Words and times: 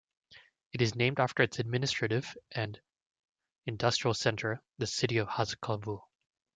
It 0.73 0.81
is 0.81 0.95
named 0.95 1.19
after 1.19 1.43
its 1.43 1.59
administrative 1.59 2.35
and 2.53 2.81
industrial 3.67 4.15
centre- 4.15 4.59
the 4.79 4.87
city 4.87 5.17
of 5.17 5.27
Haskovo. 5.27 6.07